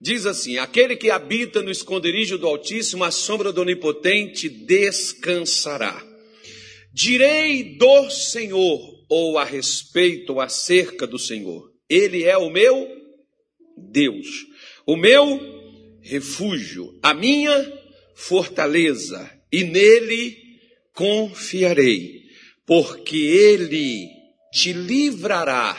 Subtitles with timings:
[0.00, 6.04] Diz assim: Aquele que habita no esconderijo do Altíssimo, a sombra do Onipotente descansará.
[6.92, 12.88] Direi do Senhor, ou a respeito, ou acerca do Senhor: Ele é o meu
[13.76, 14.46] Deus,
[14.86, 15.40] o meu
[16.02, 17.72] refúgio, a minha
[18.14, 20.36] fortaleza, e nele
[20.92, 22.22] confiarei,
[22.66, 24.08] porque ele
[24.52, 25.76] te livrará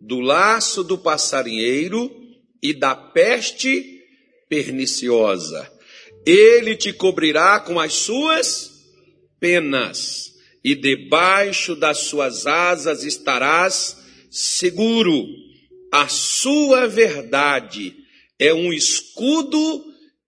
[0.00, 2.25] do laço do passarinheiro
[2.70, 4.02] e da peste
[4.48, 5.70] perniciosa.
[6.26, 8.72] Ele te cobrirá com as suas
[9.38, 10.32] penas,
[10.64, 13.96] e debaixo das suas asas estarás
[14.28, 15.24] seguro.
[15.92, 17.94] A sua verdade
[18.36, 19.84] é um escudo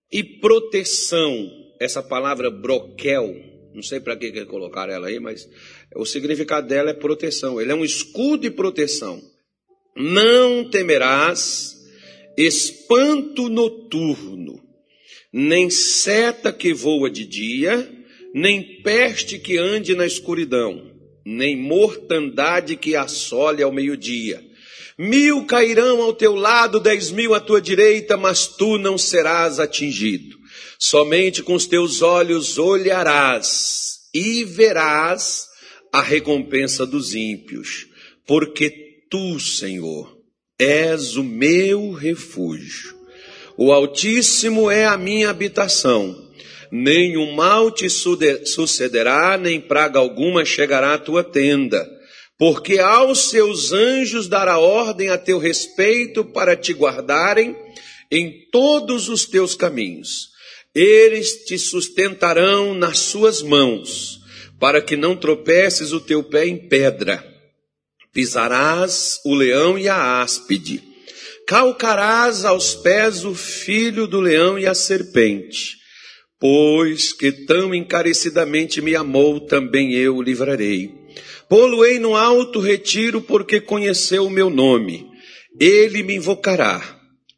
[0.09, 1.51] e proteção.
[1.77, 3.35] Essa palavra broquel,
[3.73, 5.45] não sei para que, colocaram ela aí, mas
[5.93, 7.59] o significado dela é proteção.
[7.59, 9.21] Ele é um escudo e proteção.
[9.97, 11.78] Não temerás
[12.41, 14.63] espanto noturno,
[15.31, 17.91] nem seta que voa de dia,
[18.33, 20.89] nem peste que ande na escuridão,
[21.25, 24.41] nem mortandade que assole ao meio-dia.
[24.97, 30.37] Mil cairão ao teu lado, dez mil à tua direita, mas tu não serás atingido.
[30.77, 35.47] Somente com os teus olhos olharás e verás
[35.91, 37.87] a recompensa dos ímpios,
[38.25, 38.69] porque
[39.09, 40.18] tu, Senhor,
[40.59, 42.93] és o meu refúgio.
[43.57, 46.27] O Altíssimo é a minha habitação.
[46.71, 51.89] Nenhum mal te sucederá, nem praga alguma chegará à tua tenda,
[52.37, 57.55] porque aos seus anjos dará ordem a teu respeito para te guardarem
[58.11, 60.29] em todos os teus caminhos.
[60.75, 64.19] Eles te sustentarão nas suas mãos,
[64.59, 67.28] para que não tropeces o teu pé em pedra.
[68.11, 70.81] Pisarás o leão e a áspide,
[71.45, 75.77] calcarás aos pés o filho do leão e a serpente.
[76.39, 80.89] Pois que tão encarecidamente me amou, também eu o livrarei.
[81.47, 85.05] Poluei no alto retiro, porque conheceu o meu nome.
[85.59, 86.81] Ele me invocará,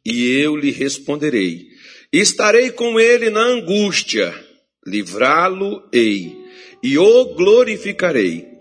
[0.04, 1.66] e eu lhe responderei.
[2.12, 4.32] Estarei com ele na angústia,
[4.86, 6.36] livrá-lo-ei,
[6.82, 8.51] e o glorificarei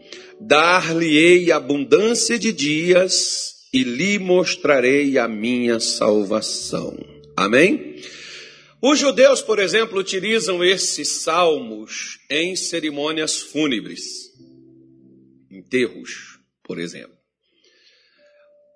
[0.48, 6.98] dar-lhe-ei abundância de dias e lhe mostrarei a minha salvação.
[7.38, 8.02] Amém?
[8.82, 14.02] Os judeus, por exemplo, utilizam esses salmos em cerimônias fúnebres,
[15.52, 17.16] enterros, por exemplo.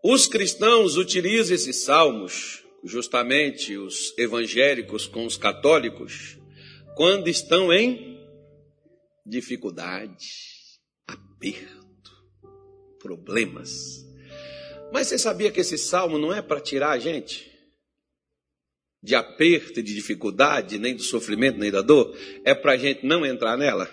[0.04, 6.38] Os cristãos utilizam esses salmos, justamente os evangélicos com os católicos,
[6.96, 8.20] quando estão em
[9.26, 10.55] dificuldade
[11.50, 12.12] aperto,
[13.00, 14.04] problemas.
[14.92, 17.52] Mas você sabia que esse salmo não é para tirar a gente
[19.04, 22.18] de aperto de dificuldade, nem do sofrimento, nem da dor?
[22.44, 23.90] É para a gente não entrar nela?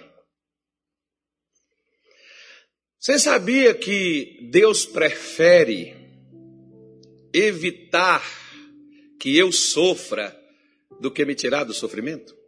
[2.98, 5.94] Você sabia que Deus prefere
[7.34, 8.22] evitar
[9.19, 10.38] que eu sofra
[11.00, 12.41] do que me tirar do sofrimento?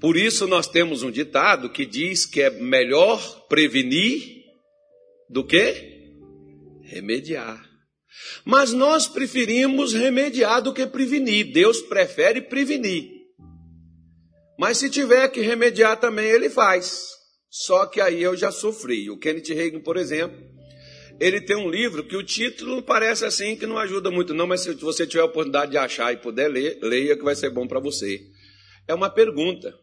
[0.00, 4.44] Por isso nós temos um ditado que diz que é melhor prevenir
[5.28, 6.12] do que
[6.82, 7.68] remediar.
[8.44, 11.52] Mas nós preferimos remediar do que prevenir.
[11.52, 13.10] Deus prefere prevenir.
[14.58, 17.08] Mas se tiver que remediar também, ele faz.
[17.50, 19.10] Só que aí eu já sofri.
[19.10, 20.38] O Kenneth Reagan, por exemplo,
[21.20, 24.60] ele tem um livro que o título parece assim que não ajuda muito não, mas
[24.60, 27.66] se você tiver a oportunidade de achar e puder ler, leia que vai ser bom
[27.66, 28.20] para você.
[28.86, 29.74] É uma pergunta.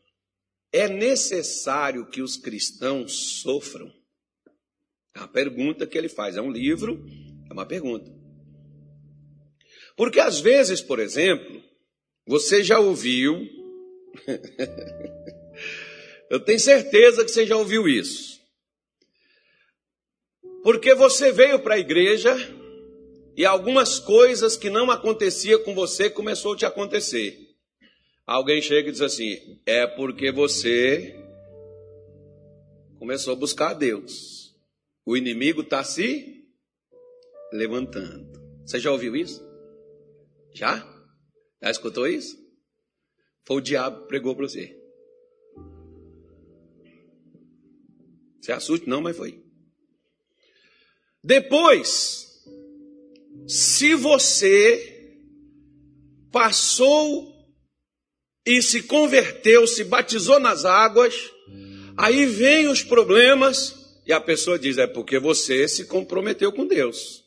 [0.76, 3.90] É necessário que os cristãos sofram?
[5.16, 6.36] É uma pergunta que ele faz.
[6.36, 7.02] É um livro,
[7.50, 8.12] é uma pergunta.
[9.96, 11.64] Porque às vezes, por exemplo,
[12.28, 13.40] você já ouviu.
[16.30, 18.42] Eu tenho certeza que você já ouviu isso.
[20.62, 22.36] Porque você veio para a igreja
[23.38, 27.45] e algumas coisas que não acontecia com você começou a te acontecer.
[28.26, 31.16] Alguém chega e diz assim: é porque você
[32.98, 34.56] começou a buscar a Deus.
[35.06, 36.44] O inimigo está se
[37.54, 38.34] levantando.
[38.66, 39.46] Você já ouviu isso?
[40.54, 40.78] Já?
[41.62, 42.36] Já escutou isso?
[43.46, 44.76] Foi o diabo que pregou para você.
[48.42, 49.44] Você assuste, não, mas foi.
[51.24, 52.44] Depois,
[53.48, 55.20] se você
[56.32, 57.35] passou
[58.46, 61.32] e se converteu, se batizou nas águas,
[61.98, 67.24] aí vem os problemas e a pessoa diz: é porque você se comprometeu com Deus.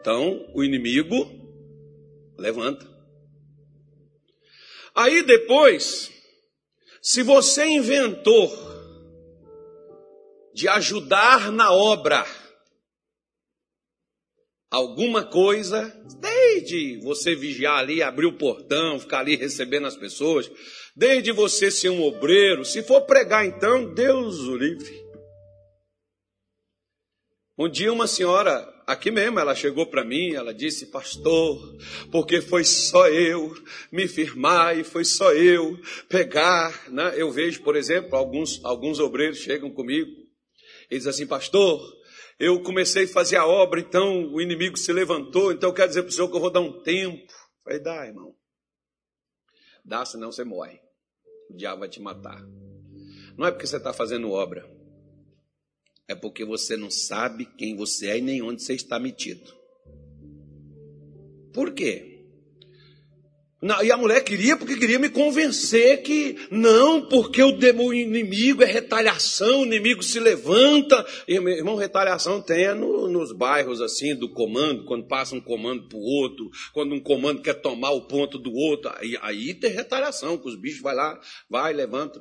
[0.00, 1.30] Então, o inimigo
[2.38, 2.90] levanta.
[4.94, 6.10] Aí depois,
[7.00, 8.50] se você inventou
[10.54, 12.26] de ajudar na obra
[14.72, 20.50] alguma coisa, desde você vigiar ali, abrir o portão, ficar ali recebendo as pessoas,
[20.96, 25.02] desde você ser um obreiro, se for pregar então, Deus o livre.
[27.58, 31.76] Um dia uma senhora, aqui mesmo, ela chegou para mim, ela disse, pastor,
[32.10, 33.54] porque foi só eu
[33.92, 35.78] me firmar e foi só eu
[36.08, 37.12] pegar, né?
[37.14, 40.10] Eu vejo, por exemplo, alguns, alguns obreiros chegam comigo
[40.90, 41.78] e dizem assim, pastor,
[42.42, 46.02] eu comecei a fazer a obra, então o inimigo se levantou, então eu quero dizer
[46.02, 47.32] para o senhor que eu vou dar um tempo.
[47.62, 48.34] Falei, dá, irmão.
[49.84, 50.80] Dá, senão você morre.
[51.50, 52.40] O diabo vai te matar.
[53.36, 54.70] Não é porque você está fazendo obra
[56.12, 59.52] é porque você não sabe quem você é e nem onde você está metido.
[61.52, 62.11] Por quê?
[63.84, 68.66] E a mulher queria porque queria me convencer que não, porque o, o inimigo é
[68.66, 71.06] retaliação, o inimigo se levanta.
[71.28, 76.02] Irmão, retaliação tem no, nos bairros assim do comando, quando passa um comando para o
[76.02, 80.48] outro, quando um comando quer tomar o ponto do outro, aí, aí tem retaliação, que
[80.48, 82.18] os bichos vai lá, vai, levanta,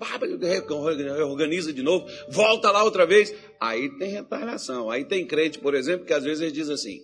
[1.26, 3.34] organiza de novo, volta lá outra vez.
[3.60, 4.90] Aí tem retaliação.
[4.90, 7.00] Aí tem crente, por exemplo, que às vezes diz assim,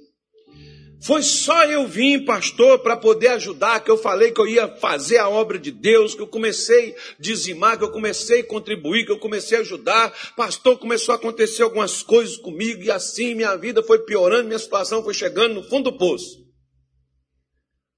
[1.00, 5.18] foi só eu vir, pastor, para poder ajudar, que eu falei que eu ia fazer
[5.18, 9.12] a obra de Deus, que eu comecei a dizimar, que eu comecei a contribuir, que
[9.12, 10.12] eu comecei a ajudar.
[10.36, 15.04] Pastor, começou a acontecer algumas coisas comigo e assim minha vida foi piorando, minha situação
[15.04, 16.46] foi chegando no fundo do poço.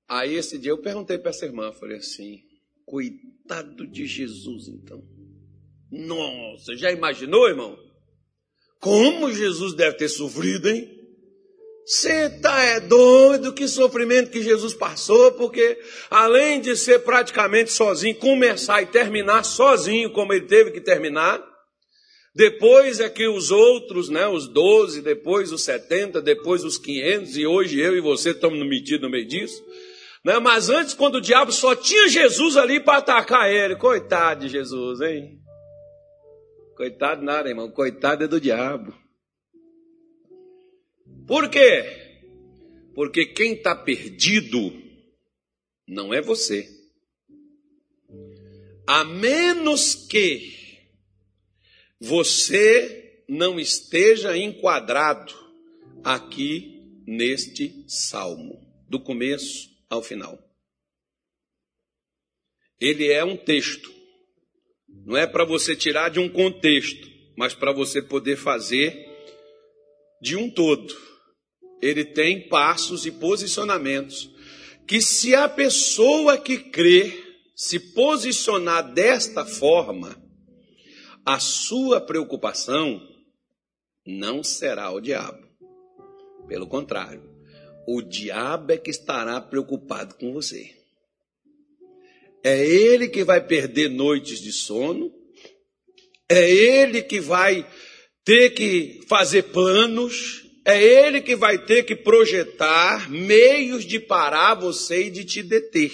[0.08, 2.40] Aí esse dia eu perguntei para essa irmã, falei assim:
[2.86, 5.02] coitado de Jesus então.
[5.90, 7.78] Nossa, já imaginou, irmão?
[8.82, 10.99] Como Jesus deve ter sofrido, hein?
[11.90, 15.76] Você tá é doido, que sofrimento que Jesus passou, porque
[16.08, 21.44] além de ser praticamente sozinho, começar e terminar sozinho, como ele teve que terminar,
[22.36, 27.48] depois é que os outros, né, os 12, depois os 70, depois os 500, e
[27.48, 29.60] hoje eu e você estamos metidos no meio disso.
[30.24, 30.38] Né?
[30.38, 35.02] Mas antes, quando o diabo só tinha Jesus ali para atacar ele, coitado de Jesus,
[35.02, 35.40] hein?
[36.78, 38.94] Coitado nada, irmão, coitado é do diabo.
[41.30, 41.84] Por quê?
[42.96, 44.74] Porque quem está perdido
[45.88, 46.68] não é você.
[48.88, 50.52] A menos que
[52.00, 55.36] você não esteja enquadrado
[56.04, 58.60] aqui neste salmo,
[58.90, 60.36] do começo ao final.
[62.80, 63.94] Ele é um texto,
[65.06, 69.08] não é para você tirar de um contexto, mas para você poder fazer
[70.20, 71.09] de um todo
[71.82, 74.30] ele tem passos e posicionamentos
[74.88, 80.18] que, se a pessoa que crê se posicionar desta forma,
[81.26, 83.02] a sua preocupação
[84.06, 85.48] não será o diabo.
[86.48, 87.22] Pelo contrário,
[87.88, 90.76] o diabo é que estará preocupado com você.
[92.44, 95.12] É ele que vai perder noites de sono,
[96.30, 97.70] é ele que vai
[98.24, 105.08] ter que fazer planos, é ele que vai ter que projetar meios de parar você
[105.08, 105.92] e de te deter.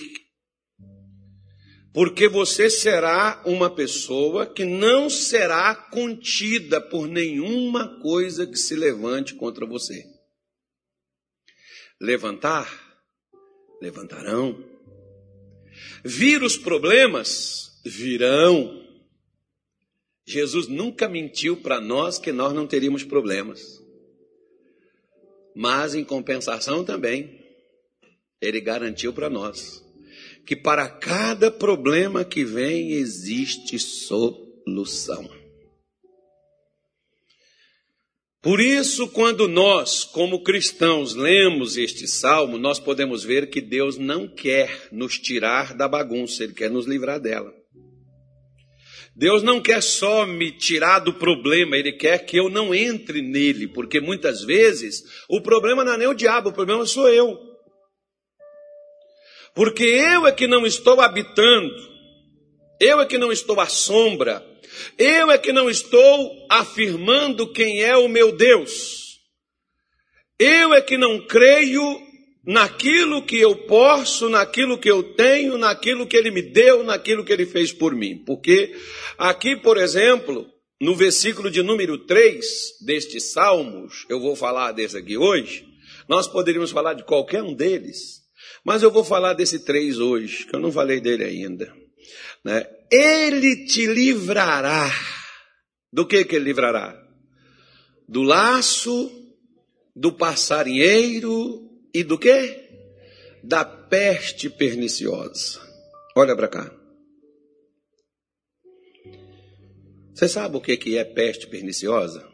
[1.94, 9.34] Porque você será uma pessoa que não será contida por nenhuma coisa que se levante
[9.34, 10.04] contra você.
[12.02, 12.70] Levantar,
[13.82, 14.62] levantarão.
[16.04, 18.84] Vir os problemas, virão.
[20.26, 23.75] Jesus nunca mentiu para nós que nós não teríamos problemas.
[25.56, 27.40] Mas, em compensação também,
[28.42, 29.84] ele garantiu para nós
[30.46, 35.28] que para cada problema que vem existe solução.
[38.42, 44.28] Por isso, quando nós, como cristãos, lemos este salmo, nós podemos ver que Deus não
[44.28, 47.52] quer nos tirar da bagunça, Ele quer nos livrar dela.
[49.16, 53.68] Deus não quer só me tirar do problema, Ele quer que eu não entre nele,
[53.68, 57.40] porque muitas vezes o problema não é nem o diabo, o problema sou eu.
[59.54, 61.74] Porque eu é que não estou habitando,
[62.78, 64.46] eu é que não estou à sombra,
[64.98, 69.06] eu é que não estou afirmando quem é o meu Deus.
[70.38, 72.05] Eu é que não creio
[72.46, 77.34] naquilo que eu posso, naquilo que eu tenho, naquilo que ele me deu, naquilo que
[77.34, 78.24] ele fez por mim.
[78.26, 78.76] Porque
[79.18, 80.48] aqui, por exemplo,
[80.80, 82.46] no versículo de número 3
[82.86, 85.66] deste Salmos, eu vou falar desse aqui hoje,
[86.08, 88.22] Nós poderíamos falar de qualquer um deles,
[88.64, 91.74] mas eu vou falar desse três hoje, que eu não falei dele ainda.
[92.44, 92.66] Né?
[92.92, 94.92] Ele te livrará.
[95.92, 96.96] Do que que ele livrará?
[98.08, 99.12] Do laço,
[99.96, 101.65] do passarinheiro
[101.96, 102.62] e do que?
[103.42, 105.62] Da peste perniciosa.
[106.14, 106.76] Olha para cá.
[110.14, 112.30] Você sabe o que é peste perniciosa?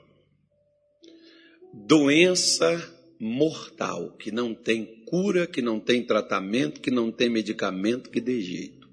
[1.71, 2.75] Doença
[3.19, 8.41] mortal, que não tem cura, que não tem tratamento, que não tem medicamento que dê
[8.41, 8.89] jeito.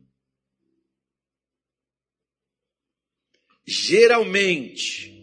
[3.67, 5.15] Geralmente,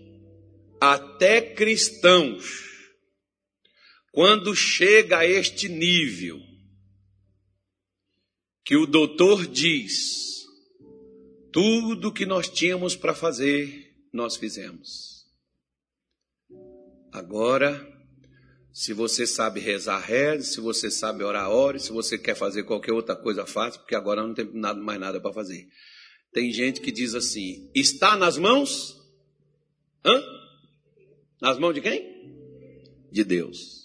[0.81, 2.74] até cristãos,
[4.15, 6.41] quando chega a este nível,
[8.63, 10.45] que o doutor diz,
[11.51, 15.25] tudo que nós tínhamos para fazer, nós fizemos.
[17.11, 17.85] Agora,
[18.71, 20.53] se você sabe rezar, reze.
[20.53, 21.77] Se você sabe orar, ore.
[21.81, 25.19] Se você quer fazer qualquer outra coisa, faça, porque agora não tem nada, mais nada
[25.19, 25.67] para fazer.
[26.31, 28.95] Tem gente que diz assim: está nas mãos?
[30.05, 30.23] Hã?
[31.41, 33.09] Nas mãos de quem?
[33.11, 33.84] De Deus.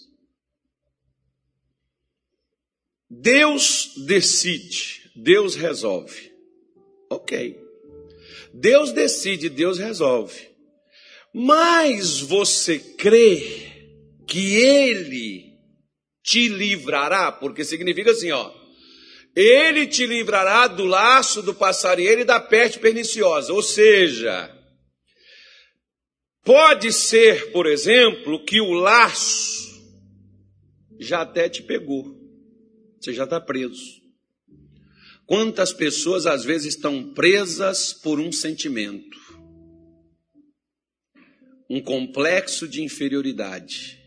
[3.13, 6.31] Deus decide, Deus resolve.
[7.09, 7.59] Ok.
[8.53, 10.47] Deus decide, Deus resolve.
[11.33, 13.69] Mas você crê
[14.25, 15.59] que Ele
[16.23, 17.33] te livrará?
[17.33, 18.49] Porque significa assim, ó.
[19.35, 23.51] Ele te livrará do laço do passarinheiro e da peste perniciosa.
[23.51, 24.49] Ou seja,
[26.45, 29.69] pode ser, por exemplo, que o laço
[30.97, 32.20] já até te pegou.
[33.01, 33.99] Você já está preso.
[35.25, 39.17] Quantas pessoas às vezes estão presas por um sentimento,
[41.67, 43.97] um complexo de inferioridade,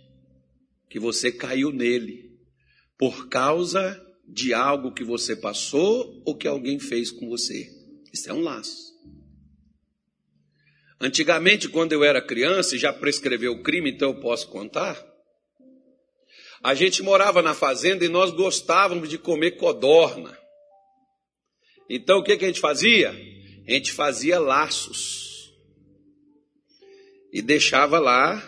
[0.89, 2.39] que você caiu nele
[2.97, 7.69] por causa de algo que você passou ou que alguém fez com você.
[8.13, 8.95] Isso é um laço.
[11.01, 15.13] Antigamente, quando eu era criança e já prescreveu o crime, então eu posso contar.
[16.64, 20.35] A gente morava na fazenda e nós gostávamos de comer codorna.
[21.90, 23.11] Então o que, que a gente fazia?
[23.11, 25.52] A gente fazia laços
[27.30, 28.42] e deixava lá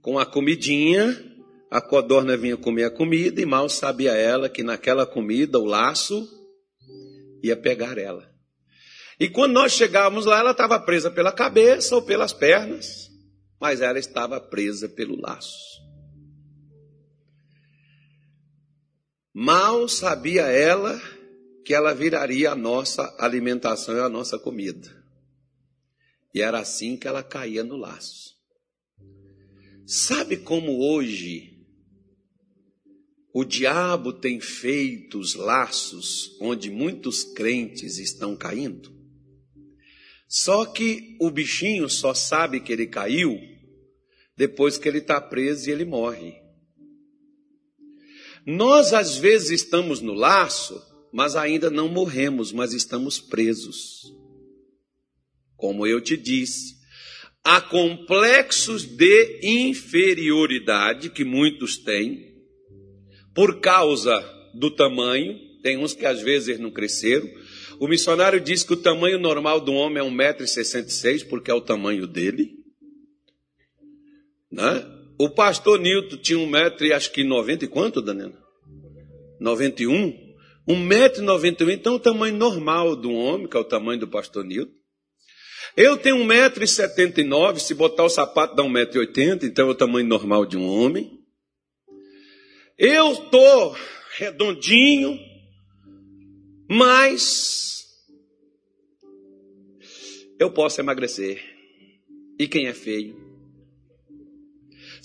[0.00, 1.22] com a comidinha.
[1.70, 6.26] A codorna vinha comer a comida e mal sabia ela que naquela comida o laço
[7.42, 8.26] ia pegar ela.
[9.20, 13.10] E quando nós chegávamos lá, ela estava presa pela cabeça ou pelas pernas,
[13.60, 15.87] mas ela estava presa pelo laço.
[19.40, 21.00] Mal sabia ela
[21.64, 24.92] que ela viraria a nossa alimentação e a nossa comida.
[26.34, 28.34] E era assim que ela caía no laço.
[29.86, 31.56] Sabe como hoje
[33.32, 38.92] o diabo tem feito os laços onde muitos crentes estão caindo?
[40.26, 43.38] Só que o bichinho só sabe que ele caiu
[44.36, 46.47] depois que ele está preso e ele morre.
[48.48, 54.14] Nós às vezes estamos no laço mas ainda não morremos, mas estamos presos.
[55.56, 56.76] Como eu te disse,
[57.42, 62.36] há complexos de inferioridade que muitos têm,
[63.34, 64.20] por causa
[64.54, 67.28] do tamanho, tem uns que às vezes não cresceram.
[67.80, 72.06] O missionário diz que o tamanho normal do homem é 1,66m, porque é o tamanho
[72.06, 72.56] dele.
[74.50, 74.97] Né?
[75.18, 78.38] O pastor Nilton tinha 1,90m e acho que 90 e quanto, Daniela?
[79.40, 80.28] 91?
[80.68, 84.72] 1,91m, então o tamanho normal do homem, que é o tamanho do pastor Nilton.
[85.76, 90.56] Eu tenho 1,79m, se botar o sapato dá 1,80m, então é o tamanho normal de
[90.56, 91.18] um homem.
[92.76, 93.76] Eu estou
[94.18, 95.18] redondinho,
[96.68, 97.86] mas
[100.38, 101.42] eu posso emagrecer.
[102.38, 103.27] E quem é feio?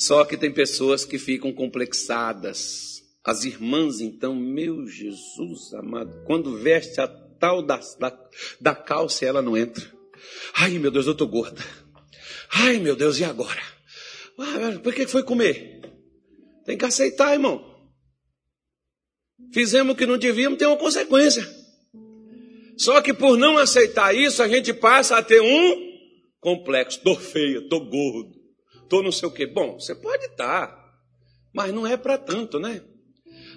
[0.04, 7.00] Só que tem pessoas que ficam complexadas as irmãs, então, meu Jesus amado, quando veste
[7.00, 8.30] a tal da, da,
[8.60, 9.90] da calça, ela não entra.
[10.56, 11.64] Ai, meu Deus, eu tô gorda.
[12.52, 13.62] Ai, meu Deus, e agora?
[14.38, 15.80] Ah, por que foi comer?
[16.66, 17.64] Tem que aceitar, irmão.
[19.54, 21.50] Fizemos o que não devíamos, tem uma consequência.
[22.78, 25.98] Só que por não aceitar isso, a gente passa a ter um
[26.42, 27.00] complexo.
[27.02, 28.43] Tô feia, tô gordo,
[28.94, 29.48] tô não sei o quê.
[29.48, 30.94] Bom, você pode estar, tá,
[31.52, 32.84] mas não é para tanto, né?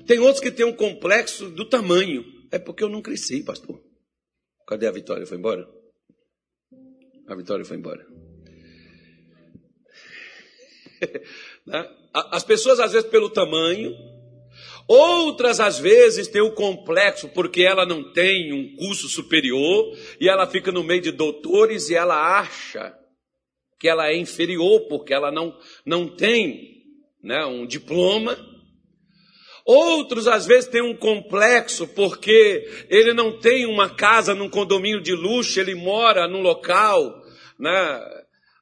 [0.06, 2.24] Tem outros que têm um complexo do tamanho.
[2.50, 3.82] É porque eu não cresci, pastor.
[4.66, 5.26] Cadê a Vitória?
[5.26, 5.68] Foi embora?
[7.28, 8.06] A Vitória foi embora.
[11.66, 11.84] Né?
[12.14, 13.92] As pessoas, às vezes, pelo tamanho,
[14.86, 20.46] outras, às vezes, têm o complexo porque ela não tem um curso superior e ela
[20.46, 22.96] fica no meio de doutores e ela acha
[23.78, 26.82] que ela é inferior porque ela não, não tem
[27.22, 28.38] né, um diploma.
[29.64, 35.12] Outros, às vezes, têm um complexo porque ele não tem uma casa num condomínio de
[35.12, 37.20] luxo, ele mora num local,
[37.58, 38.00] né,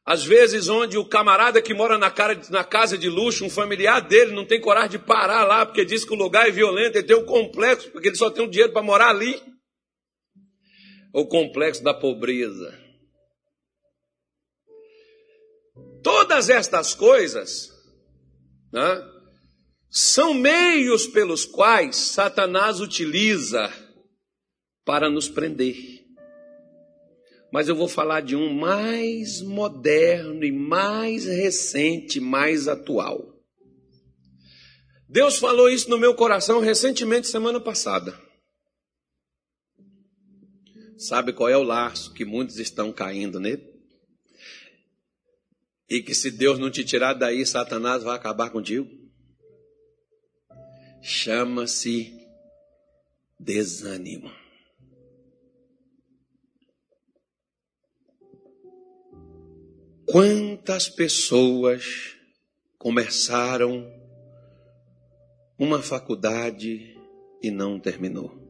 [0.07, 4.01] às vezes, onde o camarada que mora na, cara, na, casa de luxo, um familiar
[4.01, 7.07] dele, não tem coragem de parar lá, porque diz que o lugar é violento, ele
[7.07, 9.43] tem um complexo, porque ele só tem um dinheiro para morar ali.
[11.13, 12.84] O complexo da pobreza.
[16.05, 17.73] Todas estas coisas
[18.71, 19.11] né,
[19.89, 23.73] são meios pelos quais Satanás utiliza
[24.85, 26.05] para nos prender.
[27.51, 33.33] Mas eu vou falar de um mais moderno e mais recente, mais atual.
[35.09, 38.15] Deus falou isso no meu coração recentemente, semana passada.
[40.99, 43.74] Sabe qual é o laço que muitos estão caindo nele?
[45.89, 48.89] E que se Deus não te tirar daí, Satanás vai acabar contigo.
[51.03, 52.13] Chama-se
[53.39, 54.31] desânimo.
[60.07, 62.17] Quantas pessoas
[62.79, 63.91] começaram
[65.59, 66.97] uma faculdade
[67.43, 68.45] e não terminou?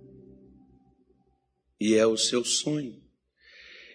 [1.81, 3.04] E é o seu sonho.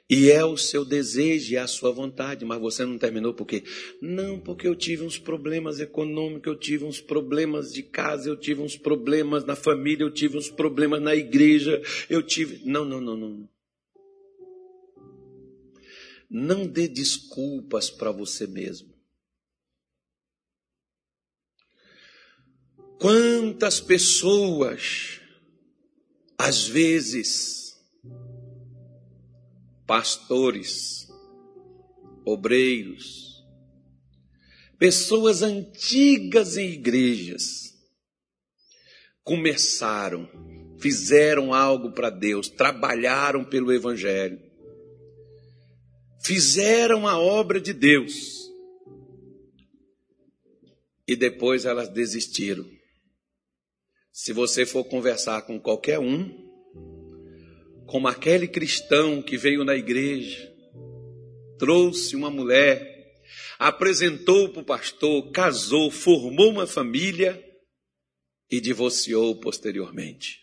[0.09, 3.63] E é o seu desejo e a sua vontade, mas você não terminou por quê?
[4.01, 8.59] Não, porque eu tive uns problemas econômicos, eu tive uns problemas de casa, eu tive
[8.59, 12.59] uns problemas na família, eu tive uns problemas na igreja, eu tive.
[12.65, 13.49] Não, não, não, não.
[16.27, 18.89] Não dê desculpas para você mesmo.
[22.99, 25.19] Quantas pessoas,
[26.35, 27.58] às vezes,
[29.89, 31.07] pastores,
[32.23, 33.43] obreiros,
[34.77, 37.73] pessoas antigas em igrejas,
[39.23, 40.29] começaram,
[40.79, 44.39] fizeram algo para Deus, trabalharam pelo Evangelho,
[46.23, 48.47] fizeram a obra de Deus,
[51.07, 52.63] e depois elas desistiram.
[54.11, 56.48] Se você for conversar com qualquer um,
[57.89, 60.47] como aquele cristão que veio na igreja,
[61.57, 62.87] trouxe uma mulher,
[63.57, 67.43] apresentou para o pastor, casou, formou uma família
[68.49, 70.37] e divorciou posteriormente.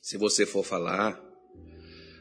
[0.00, 1.22] Se você for falar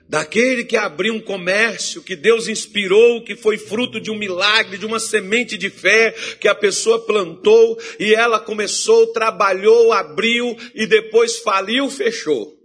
[0.10, 4.86] daquele que abriu um comércio que Deus inspirou, que foi fruto de um milagre, de
[4.86, 6.12] uma semente de fé
[6.42, 12.59] que a pessoa plantou e ela começou, trabalhou, abriu e depois faliu, fechou.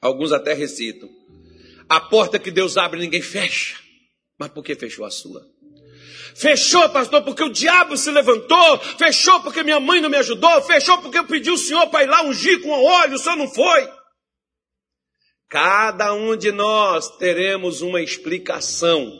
[0.00, 1.08] Alguns até recitam.
[1.88, 3.76] A porta que Deus abre, ninguém fecha.
[4.38, 5.44] Mas por que fechou a sua?
[6.34, 8.78] Fechou, pastor, porque o diabo se levantou.
[8.96, 10.62] Fechou porque minha mãe não me ajudou.
[10.62, 13.48] Fechou porque eu pedi o senhor para ir lá ungir com óleo, o senhor não
[13.48, 13.90] foi.
[15.48, 19.10] Cada um de nós teremos uma explicação.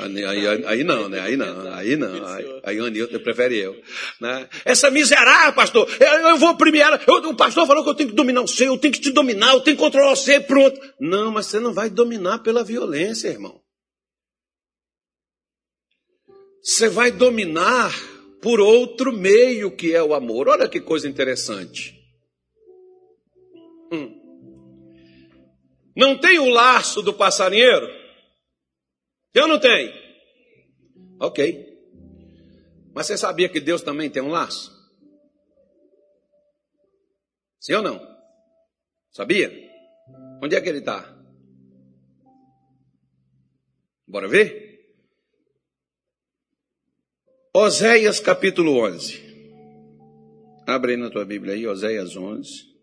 [0.00, 1.20] Aí, aí, aí, não, né?
[1.20, 2.26] Aí não, aí não.
[2.26, 3.76] Aí, aí o Anilton prefere eu.
[4.20, 4.48] Né?
[4.64, 7.02] Essa miserável, pastor, eu, eu vou premiar.
[7.06, 9.10] Eu, o pastor falou que eu tenho que dominar o ser, eu tenho que te
[9.10, 10.80] dominar, eu tenho que controlar você, pronto.
[11.00, 13.60] Não, mas você não vai dominar pela violência, irmão.
[16.62, 17.94] Você vai dominar
[18.40, 20.48] por outro meio que é o amor.
[20.48, 21.95] Olha que coisa interessante.
[23.92, 24.22] Hum.
[25.96, 27.86] Não tem o laço do passarinheiro?
[29.36, 29.92] Ou não tem?
[31.20, 31.66] Ok.
[32.94, 34.74] Mas você sabia que Deus também tem um laço?
[37.60, 38.00] Sim ou não?
[39.10, 39.50] Sabia?
[40.42, 41.14] Onde é que ele está?
[44.06, 44.66] Bora ver?
[47.54, 49.24] Oséias capítulo 11.
[50.66, 52.75] Abre aí na tua Bíblia aí, Oséias 11.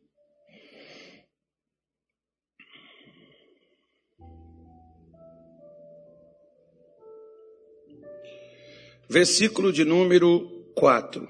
[9.09, 11.27] Versículo de número 4.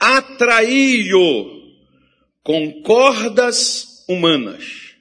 [0.00, 1.64] Atraí-o
[2.42, 4.94] com cordas humanas.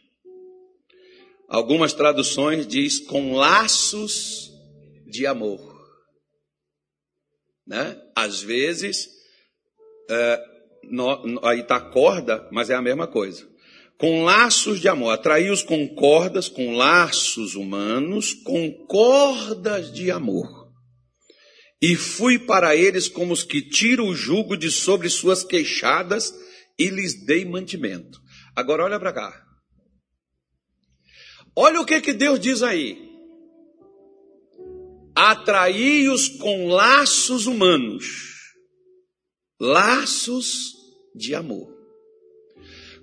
[1.50, 4.52] Algumas traduções diz com laços
[5.06, 5.74] de amor.
[7.68, 8.02] Né?
[8.16, 9.10] Às vezes,
[10.10, 10.42] é,
[10.84, 13.48] no, aí está corda, mas é a mesma coisa.
[13.98, 20.63] Com laços de amor, atraí-os com cordas, com laços humanos, com cordas de amor.
[21.84, 26.34] E fui para eles como os que tiram o jugo de sobre suas queixadas
[26.80, 28.22] e lhes dei mantimento.
[28.56, 29.46] Agora olha para cá.
[31.54, 33.12] Olha o que, que Deus diz aí
[35.16, 38.06] atraí-os com laços humanos,
[39.60, 40.74] laços
[41.16, 41.72] de amor.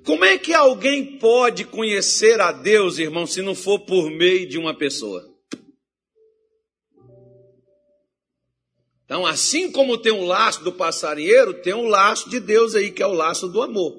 [0.04, 4.58] Como é que alguém pode conhecer a Deus, irmão, se não for por meio de
[4.58, 5.29] uma pessoa?
[9.10, 13.02] Então, assim como tem um laço do passarinheiro, tem um laço de Deus aí, que
[13.02, 13.92] é o laço do amor.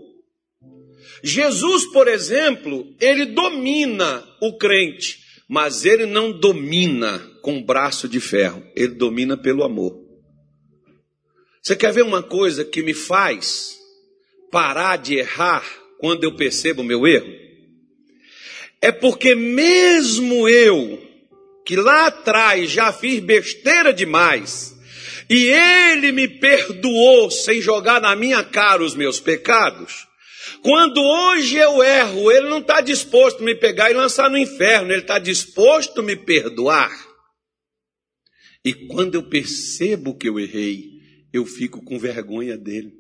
[1.22, 5.20] Jesus, por exemplo, ele domina o crente,
[5.50, 10.00] mas ele não domina com braço de ferro, ele domina pelo amor.
[11.62, 13.78] Você quer ver uma coisa que me faz
[14.50, 15.66] parar de errar
[16.00, 17.34] quando eu percebo o meu erro?
[18.80, 21.06] É porque mesmo eu,
[21.66, 24.80] que lá atrás já fiz besteira demais,
[25.34, 30.06] e ele me perdoou sem jogar na minha cara os meus pecados,
[30.62, 34.92] quando hoje eu erro, ele não está disposto a me pegar e lançar no inferno,
[34.92, 36.92] ele está disposto a me perdoar.
[38.66, 40.84] E quando eu percebo que eu errei,
[41.32, 42.92] eu fico com vergonha dele.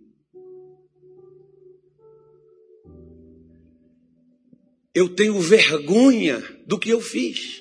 [4.96, 7.61] Eu tenho vergonha do que eu fiz.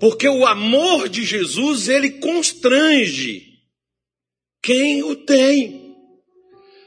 [0.00, 3.42] Porque o amor de Jesus, ele constrange
[4.62, 5.82] quem o tem.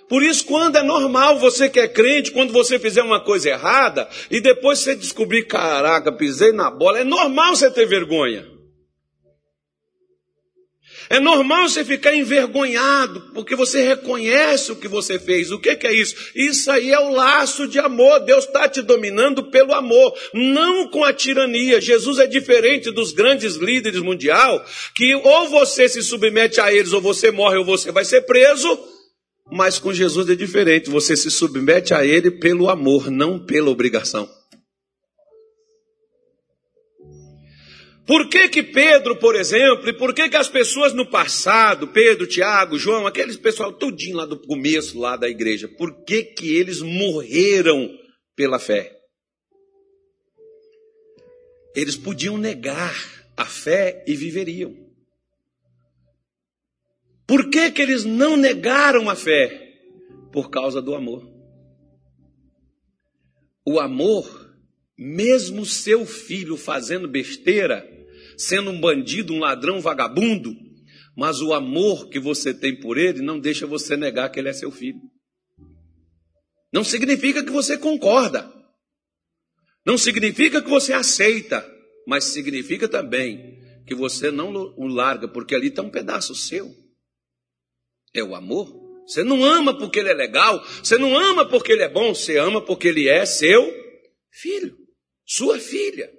[0.08, 4.08] Por isso, quando é normal você que é crente, quando você fizer uma coisa errada
[4.30, 8.55] e depois você descobrir, caraca, pisei na bola, é normal você ter vergonha.
[11.10, 15.52] É normal você ficar envergonhado, porque você reconhece o que você fez.
[15.52, 16.16] O que, que é isso?
[16.36, 18.20] Isso aí é o laço de amor.
[18.22, 21.80] Deus está te dominando pelo amor, não com a tirania.
[21.80, 24.64] Jesus é diferente dos grandes líderes mundial,
[24.96, 28.78] que ou você se submete a eles, ou você morre, ou você vai ser preso.
[29.52, 30.90] Mas com Jesus é diferente.
[30.90, 34.28] Você se submete a ele pelo amor, não pela obrigação.
[38.06, 42.28] Por que que Pedro, por exemplo, e por que que as pessoas no passado, Pedro,
[42.28, 46.82] Tiago, João, aqueles pessoal tudinho lá do começo lá da igreja, por que que eles
[46.82, 47.90] morreram
[48.36, 48.96] pela fé?
[51.76, 52.96] Eles podiam negar
[53.36, 54.76] a fé e viveriam.
[57.28, 59.74] Por que que eles não negaram a fé?
[60.32, 61.28] Por causa do amor.
[63.66, 64.45] O amor,
[64.98, 67.88] mesmo seu filho fazendo besteira,
[68.38, 70.56] sendo um bandido, um ladrão, um vagabundo,
[71.16, 74.54] mas o amor que você tem por ele não deixa você negar que ele é
[74.54, 75.00] seu filho.
[76.74, 78.52] Não significa que você concorda.
[79.86, 81.66] Não significa que você aceita,
[82.08, 86.70] mas significa também que você não o larga, porque ali está um pedaço seu.
[88.14, 88.84] É o amor.
[89.06, 92.38] Você não ama porque ele é legal, você não ama porque ele é bom, você
[92.38, 93.72] ama porque ele é seu
[94.32, 94.76] filho,
[95.26, 96.12] sua filha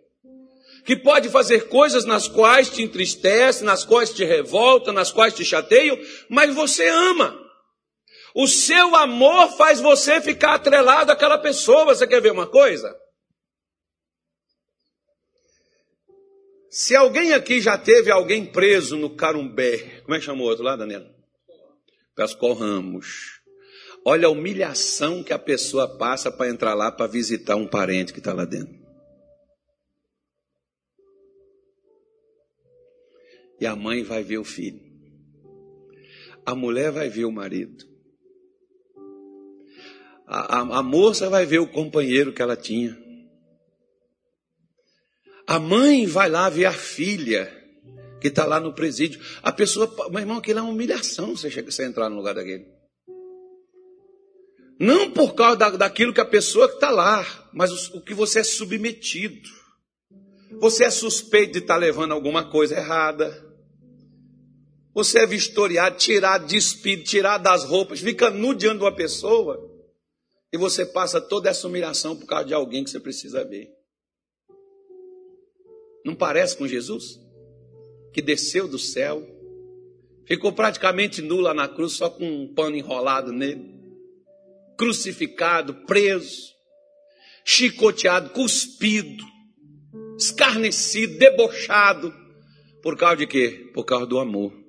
[0.87, 5.45] que pode fazer coisas nas quais te entristece, nas quais te revolta, nas quais te
[5.45, 7.45] chateiam, mas você ama.
[8.35, 11.87] O seu amor faz você ficar atrelado àquela pessoa.
[11.87, 12.95] Você quer ver uma coisa?
[16.71, 20.63] Se alguém aqui já teve alguém preso no Carumbé, como é que chamou o outro
[20.63, 21.07] lá, Daniel?
[22.15, 23.41] Pascoal Ramos.
[24.05, 28.21] Olha a humilhação que a pessoa passa para entrar lá para visitar um parente que
[28.21, 28.86] está lá dentro.
[33.61, 34.81] E a mãe vai ver o filho.
[36.45, 37.85] A mulher vai ver o marido.
[40.27, 42.97] A, a, a moça vai ver o companheiro que ela tinha.
[45.47, 47.53] A mãe vai lá ver a filha
[48.21, 49.21] que está lá no presídio.
[49.43, 52.67] A pessoa, meu irmão, aquilo é uma humilhação você, você entrar no lugar daquele.
[54.79, 58.41] Não por causa da, daquilo que a pessoa está lá, mas o, o, que você
[58.41, 59.49] é submetido.
[60.61, 63.46] Você é suspeito de estar tá levando alguma coisa errada.
[64.97, 69.61] Você é vistoriado, tirado, despido, tirado das roupas, fica nu diante de uma pessoa.
[70.51, 73.69] E você passa toda essa humilhação por causa de alguém que você precisa ver.
[76.03, 77.21] Não parece com Jesus?
[78.15, 79.23] Que desceu do céu,
[80.25, 83.79] ficou praticamente nu lá na cruz, só com um pano enrolado nele,
[84.79, 86.55] crucificado, preso,
[87.45, 89.23] chicoteado, cuspido,
[90.19, 92.15] escarnecido, debochado.
[92.83, 93.71] Por causa de quê?
[93.75, 94.66] Por causa do amor.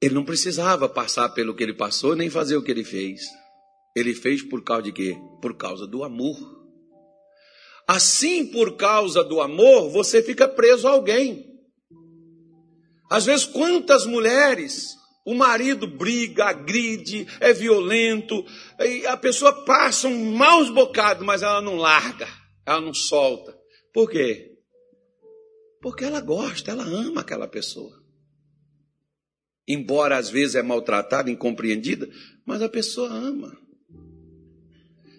[0.00, 3.20] Ele não precisava passar pelo que ele passou, nem fazer o que ele fez.
[3.94, 5.16] Ele fez por causa de quê?
[5.42, 6.36] Por causa do amor.
[7.86, 11.44] Assim, por causa do amor, você fica preso a alguém.
[13.10, 18.44] Às vezes, quantas mulheres o marido briga, agride, é violento,
[18.80, 22.26] e a pessoa passa um maus bocado, mas ela não larga,
[22.64, 23.56] ela não solta.
[23.92, 24.56] Por quê?
[25.82, 27.99] Porque ela gosta, ela ama aquela pessoa.
[29.72, 32.08] Embora às vezes é maltratada, incompreendida,
[32.44, 33.56] mas a pessoa ama.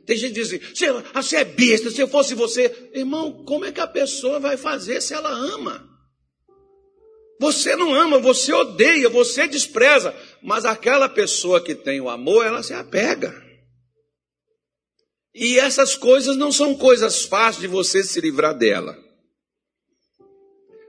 [0.06, 2.92] Tem gente que diz assim, você é besta, se eu fosse você.
[2.94, 5.90] Irmão, como é que a pessoa vai fazer se ela ama?
[7.40, 10.14] Você não ama, você odeia, você despreza.
[10.44, 13.34] Mas aquela pessoa que tem o amor, ela se apega.
[15.34, 18.98] E essas coisas não são coisas fáceis de você se livrar dela.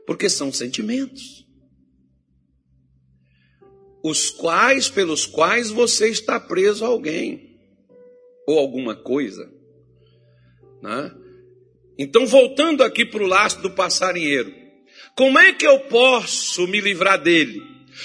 [0.05, 1.42] Porque são sentimentos.
[4.03, 7.53] Os quais, pelos quais você está preso a alguém
[8.47, 9.49] ou alguma coisa.
[10.83, 11.13] Né?
[11.99, 14.53] Então, voltando aqui para o laço do passarinheiro,
[15.17, 17.63] como é que eu posso me livrar dele?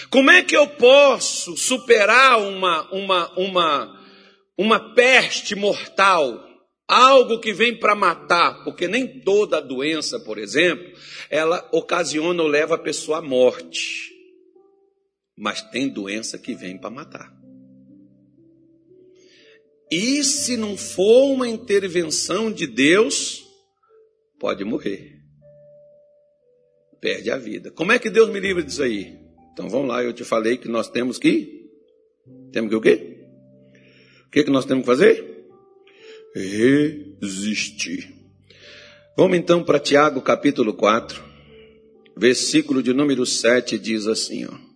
[0.10, 4.06] Como é que eu posso superar uma, uma, uma,
[4.58, 6.46] uma peste mortal?
[6.88, 10.88] Algo que vem para matar, porque nem toda doença, por exemplo,
[11.30, 14.17] ela ocasiona ou leva a pessoa à morte.
[15.38, 17.38] Mas tem doença que vem para matar.
[19.92, 23.46] E se não for uma intervenção de Deus,
[24.40, 25.22] pode morrer.
[27.00, 27.72] Perde a vida.
[27.72, 29.18] Como é que Deus me livra disso aí?
[29.54, 31.70] Então vamos lá, eu te falei que nós temos que.
[32.52, 33.26] Temos que o quê?
[34.26, 35.48] O que, que nós temos que fazer?
[36.36, 38.14] Resistir.
[39.16, 41.24] Vamos então para Tiago capítulo 4,
[42.16, 44.67] versículo de número 7 diz assim, ó.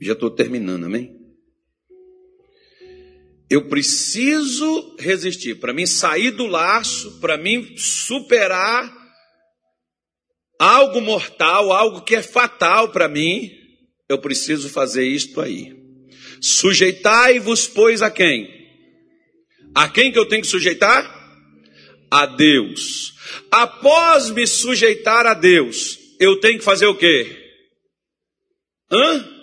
[0.00, 1.16] Já estou terminando, amém?
[3.48, 5.56] Eu preciso resistir.
[5.56, 8.92] Para mim sair do laço, para mim superar
[10.58, 13.50] algo mortal, algo que é fatal para mim,
[14.08, 15.74] eu preciso fazer isto aí.
[16.40, 18.54] Sujeitai-vos, pois, a quem?
[19.74, 21.14] A quem que eu tenho que sujeitar?
[22.10, 23.14] A Deus.
[23.50, 27.44] Após me sujeitar a Deus, eu tenho que fazer o quê?
[28.90, 29.35] Hã?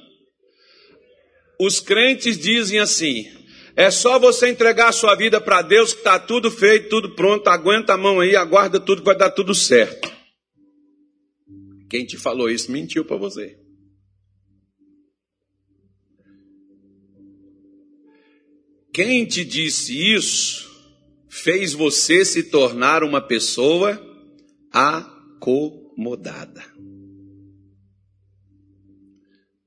[1.60, 3.28] Os crentes dizem assim:
[3.76, 7.48] é só você entregar a sua vida para Deus que está tudo feito, tudo pronto,
[7.48, 10.12] aguenta a mão aí, aguarda tudo que vai dar tudo certo.
[11.90, 13.60] Quem te falou isso mentiu para você.
[18.94, 20.72] Quem te disse isso
[21.28, 24.00] fez você se tornar uma pessoa
[24.72, 26.64] acomodada.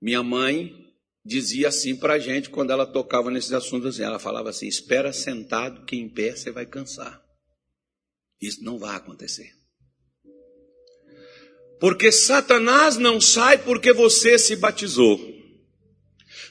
[0.01, 0.86] Minha mãe
[1.27, 3.95] dizia assim para a gente quando ela tocava nesses assuntos.
[3.95, 7.21] Assim, ela falava assim: espera sentado, que em pé você vai cansar.
[8.41, 9.51] Isso não vai acontecer.
[11.81, 15.21] Porque Satanás não sai porque você se batizou.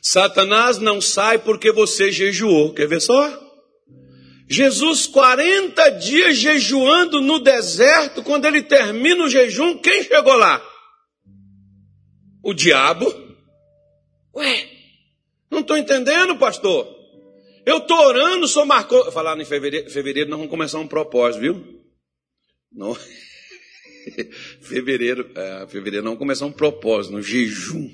[0.02, 2.74] Satanás não sai porque você jejuou.
[2.74, 3.44] Quer ver só?
[4.48, 10.64] Jesus, 40 dias jejuando no deserto, quando ele termina o jejum, quem chegou lá?
[12.44, 13.25] O diabo
[14.36, 14.70] Ué,
[15.50, 16.94] não estou entendendo, pastor.
[17.66, 19.12] Eu estou orando, sou marcou.
[19.12, 21.82] Falar em fevereiro, fevereiro nós vamos começar um propósito, viu?
[22.72, 22.96] Não.
[24.62, 27.90] fevereiro, é, fevereiro nós vamos começar um propósito, um jejum.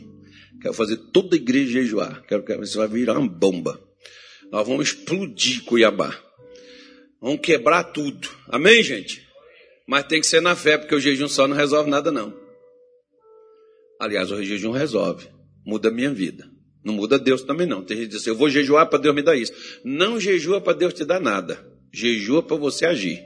[0.61, 2.23] Quero fazer toda a igreja jejuar.
[2.27, 3.79] Quero que isso vai virar uma bomba.
[4.51, 6.19] Nós vamos explodir Cuiabá.
[7.21, 8.27] Vamos quebrar tudo.
[8.47, 9.27] Amém, gente?
[9.87, 12.33] Mas tem que ser na fé, porque o jejum só não resolve nada, não.
[13.99, 15.27] Aliás, o jejum resolve.
[15.65, 16.49] Muda a minha vida.
[16.83, 17.83] Não muda Deus também não.
[17.83, 19.53] Tem gente que diz assim, eu vou jejuar para Deus me dar isso.
[19.83, 21.63] Não jejua para Deus te dar nada.
[21.93, 23.21] Jejua para você agir.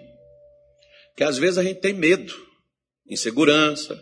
[1.16, 2.36] Que às vezes a gente tem medo,
[3.10, 4.02] insegurança,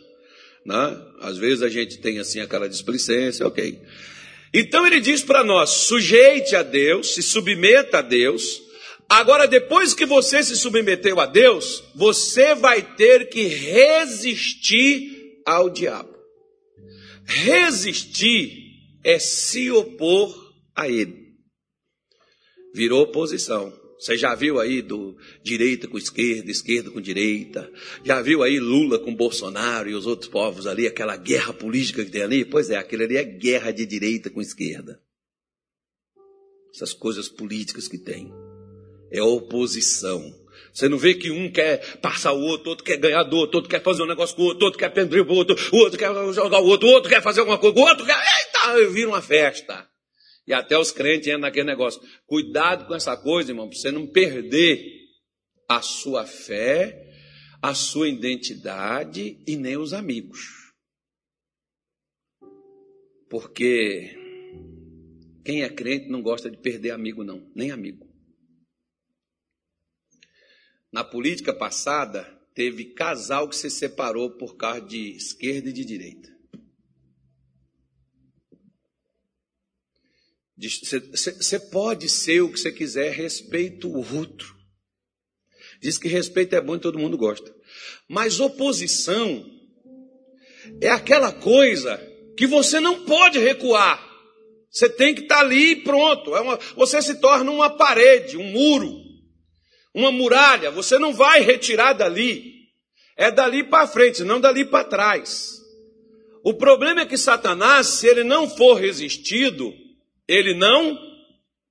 [0.65, 0.99] né?
[1.19, 3.79] Às vezes a gente tem assim aquela displicência, ok.
[4.53, 8.61] Então ele diz para nós: sujeite a Deus, se submeta a Deus.
[9.09, 16.12] Agora, depois que você se submeteu a Deus, você vai ter que resistir ao diabo.
[17.25, 18.63] Resistir
[19.03, 21.33] é se opor a ele.
[22.73, 23.71] Virou oposição.
[23.99, 27.71] Você já viu aí do direita com esquerda, esquerda com direita?
[28.03, 32.11] Já viu aí Lula com Bolsonaro e os outros povos ali, aquela guerra política que
[32.11, 32.43] tem ali?
[32.43, 35.01] Pois é, aquilo ali é guerra de direita com esquerda.
[36.75, 38.29] Essas coisas políticas que tem.
[39.09, 40.42] É oposição.
[40.73, 43.69] Você não vê que um quer passar o outro, outro quer ganhar do outro, outro
[43.69, 46.07] quer fazer um negócio com o outro, outro quer prender o outro, o outro quer
[46.33, 48.15] jogar o outro, o outro quer fazer alguma coisa, o outro quer.
[48.15, 49.87] Eita, vira uma festa.
[50.47, 52.01] E até os crentes entram naquele negócio.
[52.25, 54.83] Cuidado com essa coisa, irmão, para você não perder
[55.69, 56.99] a sua fé,
[57.61, 60.39] a sua identidade e nem os amigos.
[63.29, 64.17] Porque
[65.45, 68.12] quem é crente não gosta de perder amigo, não, nem amigo.
[70.93, 76.31] Na política passada, teve casal que se separou por causa de esquerda e de direita.
[80.55, 84.55] Você pode ser o que você quiser, respeito o outro.
[85.81, 87.51] Diz que respeito é bom e todo mundo gosta.
[88.07, 89.43] Mas oposição
[90.79, 91.97] é aquela coisa
[92.37, 93.99] que você não pode recuar.
[94.69, 96.35] Você tem que estar ali e pronto.
[96.35, 99.02] É uma, você se torna uma parede, um muro
[99.93, 102.63] uma muralha, você não vai retirar dali.
[103.15, 105.61] É dali para frente, não dali para trás.
[106.43, 109.73] O problema é que Satanás, se ele não for resistido,
[110.27, 110.99] ele não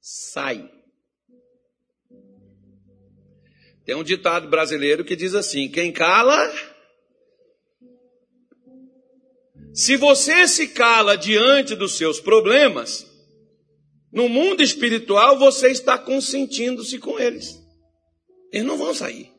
[0.01, 0.71] sai.
[3.85, 6.39] Tem um ditado brasileiro que diz assim: quem cala.
[9.75, 13.07] Se você se cala diante dos seus problemas,
[14.13, 17.62] no mundo espiritual você está consentindo-se com eles.
[18.53, 19.33] Eles não vão sair.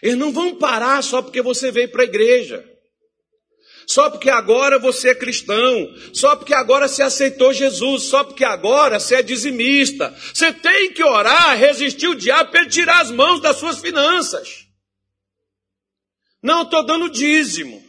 [0.00, 2.64] Eles não vão parar só porque você veio para a igreja.
[3.86, 9.00] Só porque agora você é cristão, só porque agora você aceitou Jesus, só porque agora
[9.00, 10.14] você é dizimista.
[10.32, 14.66] Você tem que orar, resistir o diabo para ele tirar as mãos das suas finanças.
[16.40, 17.82] Não, estou dando dízimo.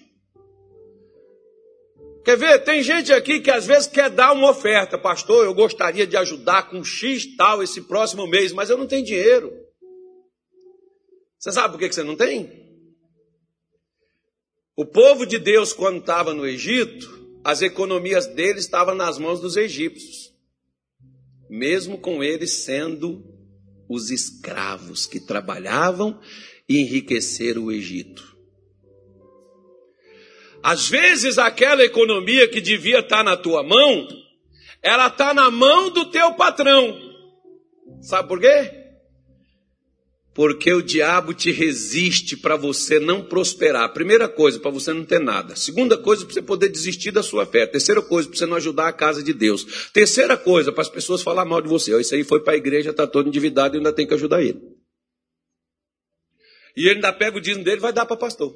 [2.26, 2.60] Quer ver?
[2.64, 4.98] Tem gente aqui que às vezes quer dar uma oferta.
[4.98, 9.04] Pastor, eu gostaria de ajudar com X tal esse próximo mês, mas eu não tenho
[9.04, 9.62] dinheiro.
[11.44, 12.50] Você sabe por que você não tem?
[14.78, 19.58] O povo de Deus, quando estava no Egito, as economias deles estavam nas mãos dos
[19.58, 20.34] egípcios,
[21.50, 23.26] mesmo com eles sendo
[23.90, 26.18] os escravos que trabalhavam
[26.70, 28.24] e enriqueceram o Egito.
[30.64, 34.08] Às vezes, aquela economia que devia estar na tua mão,
[34.82, 36.98] ela está na mão do teu patrão.
[38.02, 38.83] Sabe por quê?
[40.34, 43.93] Porque o diabo te resiste para você não prosperar.
[43.93, 45.56] Primeira coisa, para você não ter nada.
[45.56, 47.67] Segunda coisa, para você poder desistir da sua fé.
[47.67, 49.91] Terceira coisa, para você não ajudar a casa de Deus.
[49.93, 51.96] Terceira coisa, para as pessoas falar mal de você.
[52.00, 54.60] isso aí foi para a igreja, está todo endividado e ainda tem que ajudar ele.
[56.76, 58.56] E ele ainda pega o dízimo dele e vai dar para pastor.